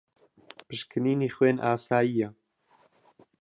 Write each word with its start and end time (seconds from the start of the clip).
پشکنینی 0.67 1.29
خوێن 1.35 1.57
ئاسایییە. 1.65 2.29